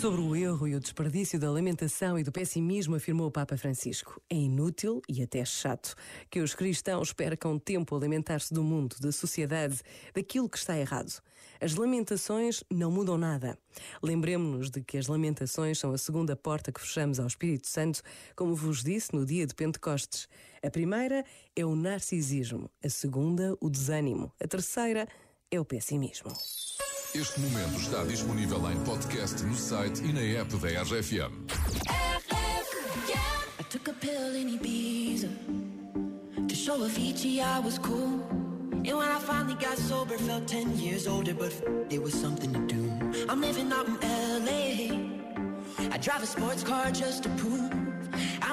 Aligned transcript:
Sobre 0.00 0.20
o 0.20 0.36
erro 0.36 0.68
e 0.68 0.74
o 0.74 0.80
desperdício 0.80 1.40
da 1.40 1.50
lamentação 1.50 2.18
e 2.18 2.22
do 2.22 2.30
pessimismo, 2.30 2.96
afirmou 2.96 3.28
o 3.28 3.30
Papa 3.30 3.56
Francisco. 3.56 4.20
É 4.28 4.36
inútil 4.36 5.00
e 5.08 5.22
até 5.22 5.42
chato 5.42 5.94
que 6.30 6.40
os 6.40 6.54
cristãos 6.54 7.14
percam 7.14 7.58
tempo 7.58 7.94
a 7.94 7.98
lamentar-se 7.98 8.52
do 8.52 8.62
mundo, 8.62 8.96
da 9.00 9.10
sociedade, 9.10 9.80
daquilo 10.14 10.50
que 10.50 10.58
está 10.58 10.78
errado. 10.78 11.22
As 11.58 11.74
lamentações 11.74 12.62
não 12.70 12.90
mudam 12.90 13.16
nada. 13.16 13.58
Lembremos-nos 14.02 14.70
de 14.70 14.82
que 14.82 14.98
as 14.98 15.06
lamentações 15.06 15.78
são 15.78 15.92
a 15.92 15.98
segunda 15.98 16.36
porta 16.36 16.70
que 16.70 16.80
fechamos 16.80 17.18
ao 17.18 17.26
Espírito 17.26 17.66
Santo, 17.66 18.02
como 18.36 18.54
vos 18.54 18.84
disse 18.84 19.14
no 19.14 19.24
dia 19.24 19.46
de 19.46 19.54
Pentecostes. 19.54 20.28
A 20.62 20.70
primeira 20.70 21.24
é 21.56 21.64
o 21.64 21.74
narcisismo, 21.74 22.70
a 22.84 22.90
segunda, 22.90 23.56
o 23.62 23.70
desânimo, 23.70 24.30
a 24.38 24.46
terceira 24.46 25.08
é 25.50 25.58
o 25.58 25.64
pessimismo. 25.64 26.32
Este 27.14 27.40
momento 27.40 27.80
está 27.80 28.04
disponível 28.04 28.58
em 28.70 28.76
podcast 28.84 29.42
no 29.44 29.54
site 29.54 30.02
e 30.04 30.12
na 30.12 30.40
app 30.40 30.54
da 30.56 30.82
RFM. 30.82 31.32
I 33.58 33.62
took 33.70 33.88
a 33.88 33.94
pill 33.94 34.34
in 34.36 34.58
Ibiza 34.58 35.28
to 36.48 36.54
show 36.54 36.82
I 36.84 37.60
was 37.60 37.78
cool. 37.78 38.20
And 38.84 38.96
when 38.98 39.08
I 39.08 39.18
finally 39.18 39.54
got 39.54 39.78
sober, 39.78 40.18
felt 40.18 40.46
10 40.46 40.78
years 40.78 41.06
older, 41.06 41.34
but 41.34 41.52
it 41.90 42.02
was 42.02 42.14
something 42.14 42.52
to 42.52 42.60
do. 42.66 42.90
I'm 43.28 43.40
living 43.40 43.72
out 43.72 43.86
in 43.88 43.96
LA. 44.44 45.90
I 45.90 45.98
drive 45.98 46.22
a 46.22 46.26
sports 46.26 46.62
car 46.62 46.90
just 46.92 47.22
to 47.24 47.28
prove 47.30 47.85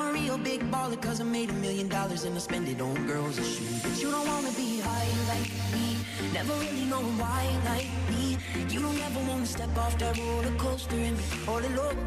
I'm 0.00 0.10
a 0.10 0.12
real 0.12 0.38
big 0.38 0.60
baller, 0.70 1.00
cause 1.02 1.20
I 1.20 1.24
made 1.24 1.50
a 1.50 1.54
million 1.54 1.88
dollars 1.88 2.22
and 2.22 2.36
I 2.36 2.38
spend 2.38 2.68
it 2.68 2.80
on 2.80 3.04
girls 3.08 3.36
and 3.36 3.44
shoes. 3.44 3.82
But 3.82 4.00
you 4.00 4.12
don't 4.12 4.28
wanna 4.28 4.52
be 4.52 4.78
high 4.78 5.10
like 5.26 5.50
me, 5.74 5.96
never 6.32 6.52
really 6.52 6.84
knowing 6.84 7.18
why 7.18 7.42
like 7.64 7.90
me. 8.08 8.38
You 8.72 8.80
don't 8.80 9.00
ever 9.00 9.18
wanna 9.28 9.44
step 9.44 9.76
off 9.76 9.98
that 9.98 10.16
roller 10.16 10.54
coaster 10.56 10.94
and 10.94 11.16
be 11.18 11.24
all 11.48 11.58
alone. 11.58 11.98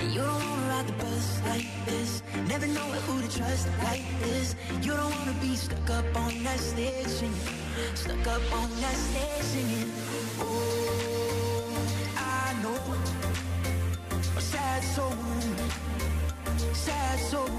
And 0.00 0.14
you 0.14 0.22
don't 0.22 0.44
wanna 0.48 0.68
ride 0.72 0.86
the 0.86 0.94
bus 0.94 1.42
like 1.44 1.68
this, 1.84 2.22
never 2.48 2.66
know 2.66 2.88
who 3.04 3.20
to 3.20 3.28
trust 3.36 3.68
like 3.84 4.06
this. 4.22 4.56
You 4.80 4.92
don't 4.92 5.14
wanna 5.18 5.36
be 5.42 5.54
stuck 5.56 5.90
up 5.90 6.16
on 6.16 6.42
that 6.42 6.58
stage 6.58 7.06
singing, 7.06 7.52
stuck 7.94 8.26
up 8.28 8.44
on 8.50 8.70
that 8.80 8.96
stage 8.96 9.44
singing. 9.52 9.92
Oh, 10.40 11.86
I 12.16 12.56
know 12.62 12.80
a 14.38 14.40
sad 14.40 14.82
soul 14.84 15.91
sad 16.72 17.18
souls. 17.18 17.50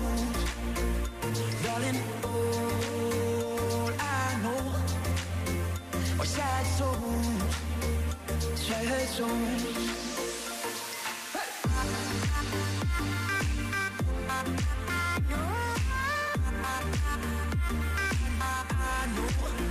Darling, 1.64 2.00
all 2.24 3.90
I 4.00 4.40
know 4.44 4.64
are 6.20 6.26
sad 6.26 6.66
souls, 6.78 7.28
sad 8.56 9.08
souls. 9.10 9.94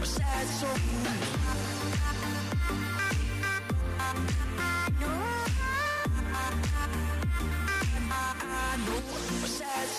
Sad 0.05 0.47
souls. 0.47 1.72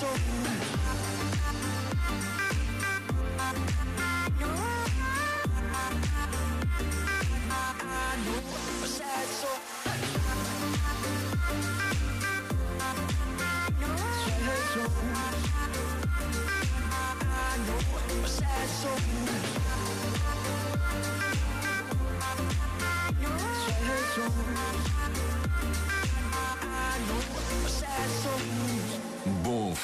Sad 0.00 0.16
soul. 9.28 9.60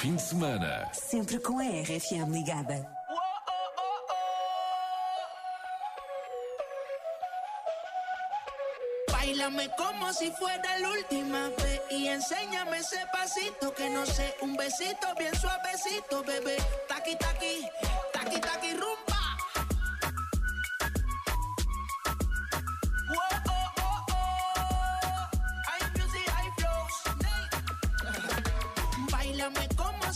Fim 0.07 0.15
de 0.15 0.21
semana. 0.21 0.89
Sempre 0.93 1.37
com 1.39 1.59
a 1.59 1.63
RFM 1.63 2.31
ligada. 2.31 2.87
Bailame 9.11 9.69
como 9.75 10.13
si 10.13 10.31
fuera 10.31 10.79
la 10.79 10.89
última 10.91 11.49
vez 11.49 11.81
y 11.91 12.07
enséñame 12.07 12.77
ese 12.77 13.05
pasito 13.11 13.73
que 13.73 13.89
no 13.89 14.05
sé, 14.05 14.33
un 14.41 14.55
besito 14.55 15.07
bien 15.17 15.35
suavecito, 15.35 16.23
bebé. 16.23 16.55
Taqui 16.87 17.15
taqui, 17.17 17.67
taqui 18.13 18.39
taqui 18.39 18.71
rumba. 18.73 19.16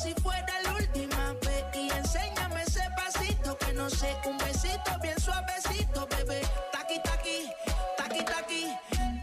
Si 0.02 0.14
fuera 0.22 0.62
la 0.64 0.74
última 0.74 1.34
vez 1.46 1.64
y 1.76 1.90
enséñame 1.92 2.64
ese 2.64 2.82
pasito 2.98 3.58
que 3.58 3.74
no 3.74 3.90
sé, 3.90 4.16
un 4.26 4.38
besito 4.38 4.92
bien 5.02 5.20
suavecito, 5.20 6.08
bebé. 6.08 6.42
Taqui 6.72 7.00
taqui, 7.04 7.50
taqui 7.98 8.24
taqui, 8.26 8.68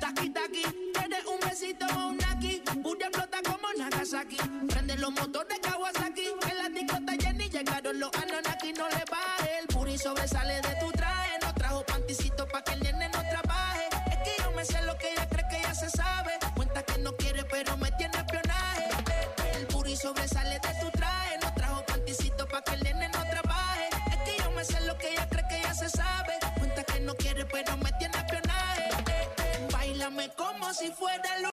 taqui 0.01 0.31
taqui. 0.31 0.65
Eres 1.05 1.25
un 1.27 1.41
besito 1.41 1.87
o 1.97 2.09
un 2.09 2.19
aquí, 2.31 2.63
Booty 2.77 3.05
explota 3.05 3.39
como 3.45 3.69
Nagasaki. 3.77 4.37
Prende 4.69 4.97
los 4.99 5.11
motores 5.11 5.59
Kawasaki, 5.61 6.27
en 6.51 6.59
la 6.59 6.69
discota 6.69 7.13
Jenny 7.21 7.49
llegaron 7.49 7.99
los 7.99 8.11
Ananaki, 8.15 8.73
no 8.75 8.89
le 8.89 9.05
baje. 9.11 9.59
El 9.61 9.67
puri 9.67 9.99
sobresale 9.99 10.61
de 10.61 10.75
tu 10.81 10.88
como 30.69 30.75
si 30.75 30.93
fuera 30.93 31.39
lo 31.39 31.47